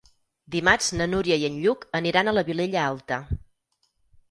Dimarts 0.53 0.87
na 1.01 1.07
Núria 1.11 1.37
i 1.43 1.45
en 1.51 1.59
Lluc 1.67 1.87
aniran 2.01 2.33
a 2.33 2.35
la 2.39 2.45
Vilella 2.51 2.83
Alta. 2.95 3.23